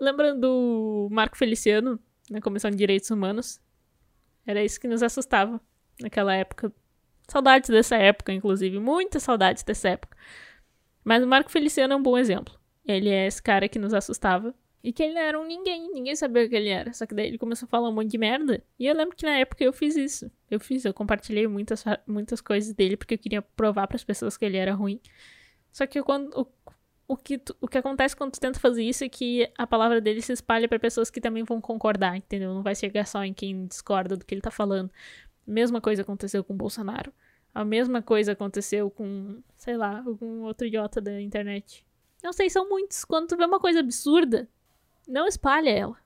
Lembra 0.00 0.32
do 0.32 1.08
Marco 1.10 1.36
Feliciano, 1.36 1.98
na 2.30 2.40
Comissão 2.40 2.70
de 2.70 2.76
Direitos 2.76 3.10
Humanos? 3.10 3.60
Era 4.46 4.62
isso 4.62 4.78
que 4.78 4.86
nos 4.86 5.02
assustava 5.02 5.60
naquela 6.00 6.36
época. 6.36 6.72
Saudades 7.26 7.68
dessa 7.68 7.96
época, 7.96 8.32
inclusive. 8.32 8.78
Muitas 8.78 9.24
saudades 9.24 9.64
dessa 9.64 9.88
época. 9.88 10.16
Mas 11.02 11.24
o 11.24 11.26
Marco 11.26 11.50
Feliciano 11.50 11.94
é 11.94 11.96
um 11.96 12.02
bom 12.02 12.16
exemplo. 12.16 12.54
Ele 12.86 13.08
é 13.08 13.26
esse 13.26 13.42
cara 13.42 13.68
que 13.68 13.80
nos 13.80 13.92
assustava. 13.92 14.54
E 14.84 14.92
que 14.92 15.02
ele 15.02 15.18
era 15.18 15.40
um 15.40 15.46
ninguém, 15.46 15.90
ninguém 15.90 16.14
sabia 16.14 16.44
o 16.44 16.48
que 16.48 16.54
ele 16.54 16.68
era. 16.68 16.92
Só 16.92 17.06
que 17.06 17.14
daí 17.14 17.28
ele 17.28 17.38
começou 17.38 17.64
a 17.64 17.68
falar 17.70 17.88
um 17.88 17.92
monte 17.92 18.10
de 18.10 18.18
merda. 18.18 18.62
E 18.78 18.86
eu 18.86 18.94
lembro 18.94 19.16
que 19.16 19.24
na 19.24 19.38
época 19.38 19.64
eu 19.64 19.72
fiz 19.72 19.96
isso. 19.96 20.30
Eu 20.50 20.60
fiz, 20.60 20.84
eu 20.84 20.92
compartilhei 20.92 21.48
muitas, 21.48 21.82
muitas 22.06 22.42
coisas 22.42 22.74
dele 22.74 22.94
porque 22.94 23.14
eu 23.14 23.18
queria 23.18 23.40
provar 23.40 23.86
para 23.86 23.96
as 23.96 24.04
pessoas 24.04 24.36
que 24.36 24.44
ele 24.44 24.58
era 24.58 24.74
ruim. 24.74 25.00
Só 25.72 25.86
que 25.86 26.02
quando 26.02 26.38
o, 26.38 26.46
o 27.08 27.16
que 27.16 27.38
tu, 27.38 27.56
o 27.62 27.66
que 27.66 27.78
acontece 27.78 28.14
quando 28.14 28.32
tu 28.32 28.40
tenta 28.40 28.60
fazer 28.60 28.82
isso 28.84 29.02
é 29.04 29.08
que 29.08 29.50
a 29.56 29.66
palavra 29.66 30.02
dele 30.02 30.20
se 30.20 30.34
espalha 30.34 30.68
para 30.68 30.78
pessoas 30.78 31.10
que 31.10 31.18
também 31.18 31.44
vão 31.44 31.62
concordar, 31.62 32.14
entendeu? 32.18 32.52
Não 32.52 32.62
vai 32.62 32.74
chegar 32.74 33.06
só 33.06 33.24
em 33.24 33.32
quem 33.32 33.64
discorda 33.66 34.18
do 34.18 34.24
que 34.24 34.34
ele 34.34 34.42
tá 34.42 34.50
falando. 34.50 34.90
Mesma 35.46 35.80
coisa 35.80 36.02
aconteceu 36.02 36.44
com 36.44 36.52
o 36.52 36.56
Bolsonaro. 36.56 37.10
A 37.54 37.64
mesma 37.64 38.02
coisa 38.02 38.32
aconteceu 38.32 38.90
com, 38.90 39.42
sei 39.56 39.78
lá, 39.78 40.02
algum 40.04 40.42
outro 40.42 40.66
idiota 40.66 41.00
da 41.00 41.18
internet. 41.22 41.86
Não 42.22 42.34
sei, 42.34 42.50
são 42.50 42.68
muitos. 42.68 43.02
Quando 43.02 43.28
tu 43.28 43.36
vê 43.36 43.46
uma 43.46 43.60
coisa 43.60 43.80
absurda, 43.80 44.46
não 45.08 45.26
espalha 45.26 45.70
ela. 45.70 45.96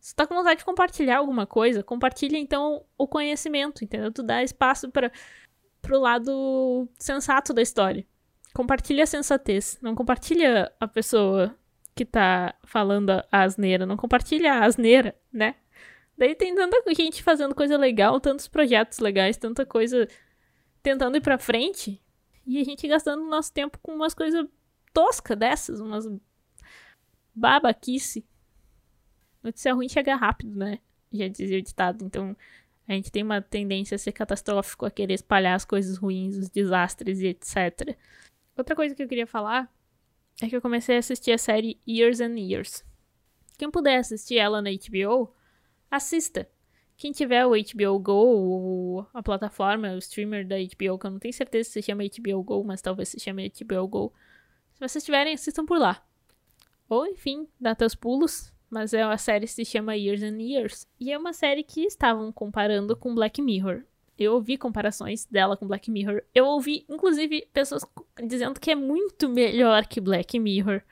Se 0.00 0.14
tá 0.14 0.26
com 0.26 0.34
vontade 0.34 0.58
de 0.60 0.64
compartilhar 0.64 1.18
alguma 1.18 1.46
coisa, 1.46 1.82
compartilha 1.82 2.38
então 2.38 2.84
o 2.96 3.08
conhecimento, 3.08 3.82
entendeu? 3.82 4.12
Tu 4.12 4.22
dá 4.22 4.42
espaço 4.42 4.90
para 4.90 5.10
pro 5.82 5.98
lado 5.98 6.88
sensato 6.98 7.52
da 7.52 7.62
história. 7.62 8.06
Compartilha 8.54 9.04
a 9.04 9.06
sensatez, 9.06 9.78
não 9.82 9.94
compartilha 9.94 10.72
a 10.80 10.88
pessoa 10.88 11.54
que 11.94 12.04
tá 12.04 12.54
falando 12.64 13.10
a 13.10 13.24
asneira, 13.42 13.86
não 13.86 13.96
compartilha 13.96 14.54
a 14.54 14.64
asneira, 14.64 15.14
né? 15.32 15.56
Daí 16.16 16.34
tem 16.34 16.54
tanta 16.54 16.82
gente 16.94 17.22
fazendo 17.22 17.54
coisa 17.54 17.76
legal, 17.76 18.20
tantos 18.20 18.48
projetos 18.48 18.98
legais, 18.98 19.36
tanta 19.36 19.66
coisa 19.66 20.08
tentando 20.82 21.16
ir 21.16 21.20
pra 21.20 21.36
frente, 21.36 22.00
e 22.46 22.60
a 22.60 22.64
gente 22.64 22.86
gastando 22.86 23.24
nosso 23.24 23.52
tempo 23.52 23.78
com 23.82 23.92
umas 23.92 24.14
coisas 24.14 24.46
toscas 24.94 25.36
dessas, 25.36 25.80
umas 25.80 26.06
babaquice. 27.34 28.24
Notícia 29.46 29.72
ruim 29.72 29.88
chega 29.88 30.16
rápido, 30.16 30.56
né? 30.56 30.80
Já 31.12 31.28
dizia 31.28 31.58
o 31.60 31.62
ditado. 31.62 32.04
Então, 32.04 32.36
a 32.88 32.92
gente 32.94 33.12
tem 33.12 33.22
uma 33.22 33.40
tendência 33.40 33.94
a 33.94 33.98
ser 33.98 34.10
catastrófico, 34.10 34.84
a 34.84 34.90
querer 34.90 35.14
espalhar 35.14 35.54
as 35.54 35.64
coisas 35.64 35.96
ruins, 35.96 36.36
os 36.36 36.50
desastres 36.50 37.20
e 37.20 37.28
etc. 37.28 37.96
Outra 38.56 38.74
coisa 38.74 38.92
que 38.92 39.04
eu 39.04 39.06
queria 39.06 39.26
falar 39.26 39.72
é 40.42 40.48
que 40.48 40.56
eu 40.56 40.60
comecei 40.60 40.96
a 40.96 40.98
assistir 40.98 41.30
a 41.30 41.38
série 41.38 41.80
Years 41.86 42.20
and 42.20 42.36
Years. 42.36 42.84
Quem 43.56 43.70
puder 43.70 43.98
assistir 43.98 44.36
ela 44.36 44.60
na 44.60 44.70
HBO, 44.70 45.32
assista. 45.88 46.48
Quem 46.96 47.12
tiver 47.12 47.46
o 47.46 47.50
HBO 47.50 48.00
Go, 48.00 48.12
ou 48.12 49.06
a 49.14 49.22
plataforma, 49.22 49.92
o 49.92 49.98
streamer 49.98 50.44
da 50.44 50.56
HBO, 50.56 50.98
que 50.98 51.06
eu 51.06 51.10
não 51.12 51.20
tenho 51.20 51.34
certeza 51.34 51.70
se 51.70 51.82
chama 51.82 52.02
HBO 52.02 52.42
Go, 52.42 52.64
mas 52.64 52.82
talvez 52.82 53.10
se 53.10 53.20
chame 53.20 53.48
HBO 53.48 53.86
Go. 53.86 54.12
Se 54.74 54.80
vocês 54.80 55.04
tiverem, 55.04 55.34
assistam 55.34 55.64
por 55.64 55.78
lá. 55.78 56.04
Ou, 56.88 57.06
enfim, 57.06 57.46
dá 57.60 57.76
teus 57.76 57.94
pulos, 57.94 58.52
mas 58.76 58.92
é 58.92 59.02
a 59.02 59.16
série 59.16 59.46
se 59.46 59.64
chama 59.64 59.96
Years 59.96 60.22
and 60.22 60.36
Years. 60.38 60.86
E 61.00 61.10
é 61.10 61.16
uma 61.16 61.32
série 61.32 61.62
que 61.62 61.80
estavam 61.86 62.30
comparando 62.30 62.94
com 62.94 63.14
Black 63.14 63.40
Mirror. 63.40 63.84
Eu 64.18 64.34
ouvi 64.34 64.58
comparações 64.58 65.24
dela 65.24 65.56
com 65.56 65.66
Black 65.66 65.90
Mirror. 65.90 66.20
Eu 66.34 66.44
ouvi, 66.44 66.84
inclusive, 66.86 67.48
pessoas 67.54 67.86
dizendo 68.22 68.60
que 68.60 68.70
é 68.70 68.74
muito 68.74 69.30
melhor 69.30 69.86
que 69.86 69.98
Black 69.98 70.38
Mirror. 70.38 70.82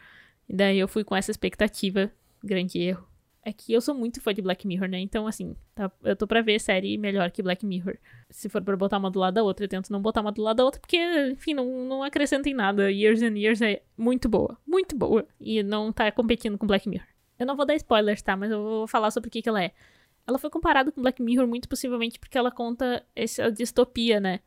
E 0.49 0.57
daí 0.57 0.79
eu 0.79 0.89
fui 0.89 1.05
com 1.05 1.15
essa 1.15 1.31
expectativa. 1.31 2.11
Grande 2.43 2.79
erro. 2.79 3.07
É 3.43 3.53
que 3.53 3.71
eu 3.71 3.83
sou 3.83 3.95
muito 3.95 4.19
fã 4.23 4.33
de 4.33 4.41
Black 4.41 4.67
Mirror, 4.67 4.89
né? 4.89 4.99
Então, 5.01 5.27
assim, 5.27 5.55
tá, 5.75 5.93
eu 6.03 6.17
tô 6.17 6.27
pra 6.27 6.41
ver 6.41 6.59
série 6.59 6.97
melhor 6.97 7.31
que 7.31 7.43
Black 7.43 7.67
Mirror. 7.67 7.99
Se 8.31 8.49
for 8.49 8.63
pra 8.63 8.79
botar 8.79 8.97
uma 8.97 9.11
do 9.11 9.19
lado 9.19 9.35
da 9.35 9.43
outra, 9.43 9.67
eu 9.67 9.69
tento 9.69 9.93
não 9.93 10.01
botar 10.01 10.23
uma 10.23 10.33
do 10.33 10.41
lado 10.41 10.57
da 10.57 10.65
outra, 10.65 10.81
porque, 10.81 10.97
enfim, 11.33 11.53
não, 11.53 11.87
não 11.87 12.03
acrescenta 12.03 12.49
em 12.49 12.55
nada. 12.55 12.91
Years 12.91 13.21
and 13.21 13.37
Years 13.37 13.61
é 13.61 13.83
muito 13.95 14.27
boa. 14.27 14.57
Muito 14.67 14.97
boa. 14.97 15.27
E 15.39 15.63
não 15.63 15.93
tá 15.93 16.11
competindo 16.11 16.57
com 16.57 16.67
Black 16.67 16.89
Mirror. 16.89 17.14
Eu 17.45 17.47
não 17.47 17.57
vou 17.57 17.67
dar 17.67 17.75
spoilers, 17.75 18.23
tá? 18.23 18.35
Mas 18.37 18.51
eu 18.51 18.63
vou 18.63 18.87
falar 18.87 19.11
sobre 19.11 19.29
o 19.29 19.31
que, 19.31 19.43
que 19.43 19.49
ela 19.49 19.63
é. 19.63 19.73
Ela 20.27 20.39
foi 20.39 20.49
comparada 20.49 20.91
com 20.91 21.03
Black 21.03 21.23
Mirror 21.23 21.47
muito 21.47 21.69
possivelmente 21.69 22.19
porque 22.19 22.39
ela 22.39 22.51
conta 22.51 23.05
essa 23.15 23.53
distopia, 23.53 24.19
né? 24.19 24.41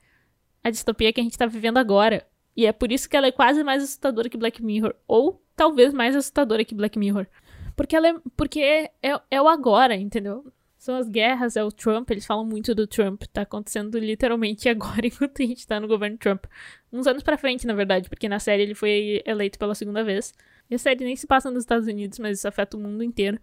A 0.64 0.72
distopia 0.72 1.14
que 1.14 1.22
a 1.22 1.24
gente 1.24 1.38
tá 1.38 1.46
vivendo 1.46 1.78
agora. 1.78 2.28
E 2.56 2.66
é 2.66 2.74
por 2.74 2.92
isso 2.92 3.08
que 3.08 3.16
ela 3.16 3.28
é 3.28 3.32
quase 3.32 3.64
mais 3.64 3.84
assustadora 3.84 4.28
que 4.28 4.38
Black 4.38 4.64
Mirror. 4.64 4.96
Ou 5.08 5.40
talvez 5.56 5.94
mais 5.94 6.16
assustadora 6.16 6.66
que 6.66 6.74
Black 6.74 6.98
Mirror. 6.98 7.28
Porque 7.76 7.96
ela 7.96 8.08
é, 8.08 8.16
porque 8.36 8.60
é, 8.60 9.22
é, 9.30 9.40
o 9.40 9.48
agora, 9.48 9.96
entendeu? 9.96 10.52
São 10.76 10.96
as 10.96 11.08
guerras, 11.08 11.56
é 11.56 11.64
o 11.64 11.72
Trump, 11.72 12.10
eles 12.10 12.26
falam 12.26 12.44
muito 12.44 12.74
do 12.74 12.88
Trump. 12.88 13.22
Tá 13.32 13.44
acontecendo 13.44 14.00
literalmente 14.00 14.68
agora 14.70 15.06
enquanto 15.06 15.44
a 15.44 15.46
gente 15.46 15.68
tá 15.68 15.80
no 15.80 15.88
governo 15.88 16.18
Trump. 16.18 16.46
Uns 16.92 17.06
anos 17.06 17.22
pra 17.22 17.38
frente, 17.38 17.68
na 17.68 17.76
verdade, 17.76 18.10
porque 18.10 18.28
na 18.28 18.40
série 18.40 18.64
ele 18.64 18.74
foi 18.74 19.22
eleito 19.24 19.60
pela 19.60 19.76
segunda 19.76 20.04
vez. 20.04 20.34
E 20.70 20.76
a 20.76 20.78
série 20.78 21.06
nem 21.06 21.16
se 21.16 21.26
passa 21.26 21.50
nos 21.50 21.64
Estados 21.64 21.88
Unidos, 21.88 22.20
mas 22.20 22.40
isso 22.40 22.48
afeta 22.48 22.78
o 22.78 22.80
mundo 22.80 23.04
inteiro. 23.04 23.40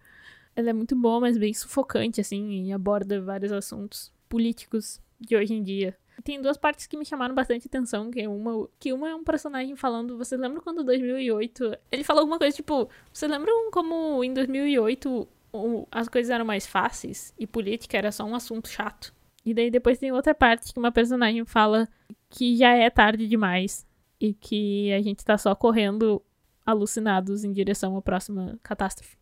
Ela 0.55 0.71
é 0.71 0.73
muito 0.73 0.95
boa, 0.95 1.21
mas 1.21 1.37
bem 1.37 1.53
sufocante, 1.53 2.21
assim, 2.21 2.67
e 2.67 2.73
aborda 2.73 3.21
vários 3.21 3.51
assuntos 3.51 4.13
políticos 4.29 5.01
de 5.19 5.37
hoje 5.37 5.55
em 5.55 5.63
dia. 5.63 5.97
Tem 6.23 6.41
duas 6.41 6.57
partes 6.57 6.87
que 6.87 6.97
me 6.97 7.05
chamaram 7.05 7.35
bastante 7.35 7.67
atenção, 7.67 8.11
que 8.11 8.21
é 8.21 8.29
uma, 8.29 8.69
que 8.79 8.93
uma 8.93 9.09
é 9.09 9.15
um 9.15 9.25
personagem 9.25 9.75
falando, 9.75 10.17
você 10.17 10.37
lembra 10.37 10.61
quando 10.61 10.85
2008, 10.85 11.77
ele 11.91 12.05
falou 12.05 12.21
alguma 12.21 12.39
coisa 12.39 12.55
tipo, 12.55 12.89
você 13.13 13.27
lembram 13.27 13.71
como 13.71 14.23
em 14.23 14.33
2008 14.33 15.29
as 15.91 16.09
coisas 16.09 16.31
eram 16.31 16.45
mais 16.45 16.67
fáceis 16.67 17.35
e 17.39 17.47
política 17.47 17.97
era 17.97 18.13
só 18.13 18.25
um 18.25 18.35
assunto 18.35 18.69
chato? 18.69 19.13
E 19.45 19.53
daí 19.53 19.71
depois 19.71 19.99
tem 19.99 20.13
outra 20.13 20.35
parte 20.35 20.73
que 20.73 20.79
uma 20.79 20.93
personagem 20.93 21.45
fala 21.45 21.89
que 22.31 22.57
já 22.57 22.73
é 22.75 22.89
tarde 22.91 23.29
demais 23.29 23.87
e 24.21 24.33
que 24.33 24.93
a 24.93 25.03
gente 25.03 25.25
tá 25.25 25.37
só 25.37 25.55
correndo 25.55 26.23
alucinados 26.65 27.45
em 27.45 27.53
direção 27.53 27.97
à 27.97 28.03
próxima 28.03 28.59
catástrofe. 28.63 29.17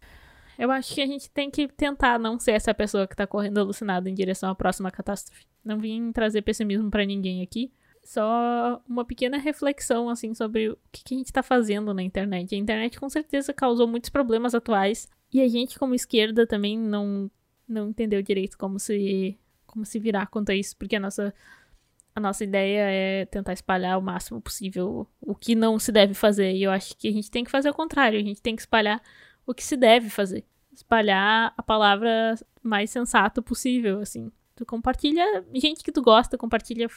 Eu 0.58 0.70
acho 0.70 0.94
que 0.94 1.00
a 1.00 1.06
gente 1.06 1.30
tem 1.30 1.50
que 1.50 1.66
tentar 1.68 2.18
não 2.18 2.38
ser 2.38 2.52
essa 2.52 2.74
pessoa 2.74 3.06
que 3.06 3.16
tá 3.16 3.26
correndo 3.26 3.58
alucinada 3.58 4.08
em 4.08 4.14
direção 4.14 4.50
à 4.50 4.54
próxima 4.54 4.90
catástrofe. 4.90 5.46
Não 5.64 5.78
vim 5.78 6.12
trazer 6.12 6.42
pessimismo 6.42 6.90
para 6.90 7.04
ninguém 7.04 7.42
aqui. 7.42 7.72
Só 8.04 8.82
uma 8.88 9.04
pequena 9.04 9.38
reflexão, 9.38 10.08
assim, 10.08 10.34
sobre 10.34 10.70
o 10.70 10.78
que, 10.90 11.14
a 11.14 11.18
gente 11.18 11.32
tá 11.32 11.42
fazendo 11.42 11.94
na 11.94 12.02
internet. 12.02 12.54
A 12.54 12.58
internet 12.58 12.98
com 12.98 13.08
certeza 13.08 13.52
causou 13.52 13.86
muitos 13.86 14.10
problemas 14.10 14.54
atuais. 14.54 15.08
E 15.32 15.40
a 15.40 15.48
gente, 15.48 15.78
como 15.78 15.94
esquerda, 15.94 16.46
também 16.46 16.78
não, 16.78 17.30
não 17.66 17.88
entendeu 17.88 18.20
direito 18.20 18.58
como 18.58 18.78
se, 18.78 19.38
como 19.66 19.84
se 19.86 19.98
virar 19.98 20.26
quanto 20.26 20.50
a 20.50 20.54
isso. 20.54 20.76
Porque 20.76 20.96
a 20.96 21.00
nossa 21.00 21.32
a 22.14 22.20
nossa 22.20 22.44
ideia 22.44 22.82
é 22.90 23.24
tentar 23.26 23.52
espalhar 23.52 23.98
o 23.98 24.02
máximo 24.02 24.40
possível 24.40 25.06
o 25.20 25.34
que 25.34 25.54
não 25.54 25.78
se 25.78 25.90
deve 25.90 26.14
fazer. 26.14 26.52
E 26.52 26.62
eu 26.62 26.70
acho 26.70 26.96
que 26.96 27.08
a 27.08 27.12
gente 27.12 27.30
tem 27.30 27.42
que 27.44 27.50
fazer 27.50 27.70
o 27.70 27.74
contrário, 27.74 28.18
a 28.18 28.22
gente 28.22 28.42
tem 28.42 28.54
que 28.54 28.62
espalhar 28.62 29.02
o 29.46 29.54
que 29.54 29.64
se 29.64 29.76
deve 29.76 30.10
fazer. 30.10 30.44
Espalhar 30.72 31.52
a 31.56 31.62
palavra 31.62 32.34
mais 32.62 32.90
sensato 32.90 33.42
possível, 33.42 34.00
assim. 34.00 34.30
Tu 34.54 34.66
compartilha 34.66 35.44
gente 35.54 35.82
que 35.82 35.92
tu 35.92 36.02
gosta, 36.02 36.36
compartilha 36.36 36.88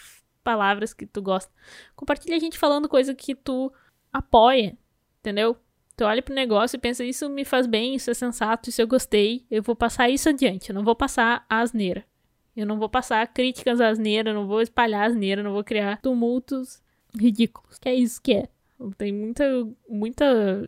palavras 0.43 0.93
que 0.93 1.05
tu 1.05 1.21
gosta. 1.21 1.51
Compartilha 1.95 2.39
gente 2.39 2.57
falando 2.57 2.89
coisa 2.89 3.15
que 3.15 3.33
tu 3.33 3.71
apoia, 4.11 4.77
entendeu? 5.19 5.57
Tu 5.97 6.03
olha 6.03 6.21
pro 6.21 6.35
negócio 6.35 6.75
e 6.75 6.79
pensa, 6.79 7.03
isso 7.03 7.29
me 7.29 7.45
faz 7.45 7.65
bem, 7.65 7.95
isso 7.95 8.11
é 8.11 8.13
sensato, 8.13 8.69
isso 8.69 8.81
eu 8.81 8.87
gostei, 8.87 9.45
eu 9.49 9.63
vou 9.63 9.75
passar 9.75 10.09
isso 10.09 10.27
adiante, 10.27 10.69
eu 10.69 10.75
não 10.75 10.83
vou 10.83 10.95
passar 10.95 11.45
a 11.49 11.61
asneira. 11.61 12.05
Eu 12.55 12.65
não 12.65 12.79
vou 12.79 12.89
passar 12.89 13.27
críticas 13.27 13.81
asneiras, 13.81 14.33
não 14.33 14.47
vou 14.47 14.61
espalhar 14.61 15.09
asneira, 15.09 15.43
não 15.43 15.51
vou 15.51 15.63
criar 15.63 16.01
tumultos 16.01 16.81
ridículos. 17.13 17.77
Que 17.77 17.89
é 17.89 17.95
isso 17.95 18.21
que 18.21 18.33
é. 18.33 18.49
Tem 18.97 19.11
muita, 19.11 19.43
muita 19.89 20.67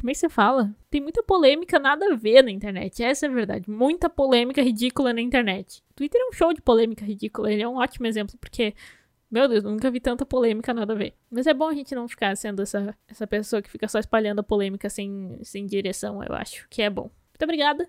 como 0.00 0.08
é 0.08 0.12
que 0.14 0.18
você 0.18 0.30
fala? 0.30 0.74
Tem 0.90 0.98
muita 0.98 1.22
polêmica 1.22 1.78
nada 1.78 2.10
a 2.10 2.16
ver 2.16 2.42
na 2.42 2.50
internet. 2.50 3.02
Essa 3.02 3.26
é 3.26 3.28
a 3.28 3.32
verdade. 3.32 3.70
Muita 3.70 4.08
polêmica 4.08 4.62
ridícula 4.62 5.12
na 5.12 5.20
internet. 5.20 5.82
Twitter 5.94 6.18
é 6.18 6.28
um 6.28 6.32
show 6.32 6.54
de 6.54 6.62
polêmica 6.62 7.04
ridícula. 7.04 7.52
Ele 7.52 7.62
é 7.62 7.68
um 7.68 7.76
ótimo 7.76 8.06
exemplo, 8.06 8.34
porque, 8.40 8.74
meu 9.30 9.46
Deus, 9.46 9.62
nunca 9.62 9.90
vi 9.90 10.00
tanta 10.00 10.24
polêmica 10.24 10.72
nada 10.72 10.94
a 10.94 10.96
ver. 10.96 11.14
Mas 11.30 11.46
é 11.46 11.52
bom 11.52 11.68
a 11.68 11.74
gente 11.74 11.94
não 11.94 12.08
ficar 12.08 12.34
sendo 12.34 12.62
essa, 12.62 12.96
essa 13.06 13.26
pessoa 13.26 13.60
que 13.60 13.70
fica 13.70 13.86
só 13.88 13.98
espalhando 13.98 14.38
a 14.38 14.42
polêmica 14.42 14.88
sem, 14.88 15.38
sem 15.42 15.66
direção, 15.66 16.24
eu 16.24 16.34
acho. 16.34 16.66
Que 16.70 16.80
é 16.80 16.88
bom. 16.88 17.10
Muito 17.32 17.44
obrigada 17.44 17.86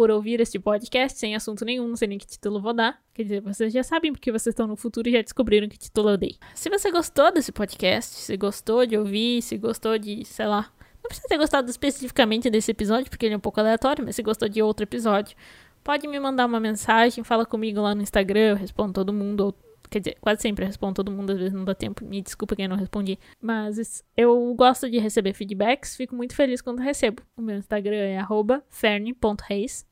por 0.00 0.10
ouvir 0.10 0.40
este 0.40 0.58
podcast 0.58 1.18
sem 1.18 1.36
assunto 1.36 1.62
nenhum, 1.62 1.86
não 1.86 1.94
sei 1.94 2.08
nem 2.08 2.16
que 2.16 2.26
título 2.26 2.58
vou 2.58 2.72
dar. 2.72 2.98
Quer 3.12 3.22
dizer, 3.22 3.40
vocês 3.42 3.70
já 3.70 3.82
sabem 3.82 4.10
porque 4.10 4.32
vocês 4.32 4.54
estão 4.54 4.66
no 4.66 4.74
futuro 4.74 5.06
e 5.06 5.12
já 5.12 5.20
descobriram 5.20 5.68
que 5.68 5.76
título 5.76 6.08
eu 6.08 6.16
dei. 6.16 6.38
Se 6.54 6.70
você 6.70 6.90
gostou 6.90 7.30
desse 7.30 7.52
podcast, 7.52 8.14
se 8.14 8.34
gostou 8.34 8.86
de 8.86 8.96
ouvir, 8.96 9.42
se 9.42 9.58
gostou 9.58 9.98
de, 9.98 10.24
sei 10.24 10.46
lá, 10.46 10.72
não 11.02 11.08
precisa 11.08 11.28
ter 11.28 11.36
gostado 11.36 11.68
especificamente 11.68 12.48
desse 12.48 12.70
episódio, 12.70 13.10
porque 13.10 13.26
ele 13.26 13.34
é 13.34 13.36
um 13.36 13.40
pouco 13.40 13.60
aleatório, 13.60 14.02
mas 14.02 14.16
se 14.16 14.22
gostou 14.22 14.48
de 14.48 14.62
outro 14.62 14.84
episódio, 14.84 15.36
pode 15.84 16.08
me 16.08 16.18
mandar 16.18 16.46
uma 16.46 16.58
mensagem, 16.58 17.22
fala 17.22 17.44
comigo 17.44 17.82
lá 17.82 17.94
no 17.94 18.00
Instagram, 18.00 18.52
eu 18.52 18.56
respondo 18.56 18.94
todo 18.94 19.12
mundo, 19.12 19.40
ou 19.44 19.54
Quer 19.90 19.98
dizer, 19.98 20.16
quase 20.20 20.40
sempre 20.40 20.64
eu 20.64 20.68
respondo 20.68 20.94
todo 20.94 21.10
mundo, 21.10 21.32
às 21.32 21.38
vezes 21.38 21.52
não 21.52 21.64
dá 21.64 21.74
tempo. 21.74 22.04
Me 22.04 22.22
desculpa 22.22 22.54
quem 22.54 22.68
não 22.68 22.76
respondi. 22.76 23.18
Mas 23.42 24.04
eu 24.16 24.54
gosto 24.54 24.88
de 24.88 24.98
receber 24.98 25.34
feedbacks, 25.34 25.96
fico 25.96 26.14
muito 26.14 26.34
feliz 26.36 26.62
quando 26.62 26.78
recebo. 26.78 27.22
O 27.36 27.42
meu 27.42 27.56
Instagram 27.56 27.96
é 27.96 28.20
ferne.reis. 28.68 29.89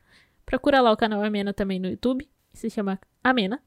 Procura 0.48 0.80
lá 0.80 0.90
o 0.90 0.96
canal 0.96 1.22
Amena 1.22 1.52
também 1.52 1.78
no 1.78 1.88
YouTube, 1.88 2.26
se 2.54 2.70
chama 2.70 2.98
Amena. 3.22 3.60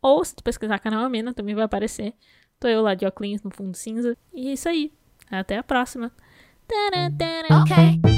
Ou 0.00 0.24
se 0.24 0.34
tu 0.34 0.42
pesquisar 0.42 0.78
canal 0.78 1.04
Amena, 1.04 1.34
também 1.34 1.54
vai 1.54 1.64
aparecer. 1.64 2.14
Tô 2.58 2.66
eu 2.68 2.80
lá 2.80 2.94
de 2.94 3.04
óculos 3.04 3.42
no 3.42 3.50
fundo 3.50 3.76
cinza. 3.76 4.16
E 4.32 4.48
é 4.48 4.52
isso 4.54 4.66
aí. 4.66 4.90
Até 5.30 5.58
a 5.58 5.62
próxima. 5.62 6.10
Okay. 7.62 8.15